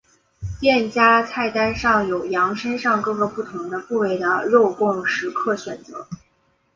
[0.59, 6.07] 店家菜单上有羊身上各个不同的部位的肉供食客选择。